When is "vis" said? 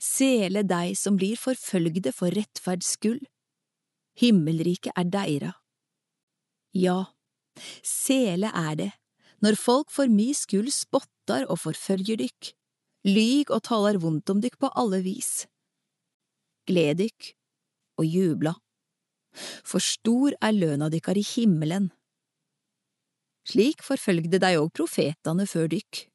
15.04-15.46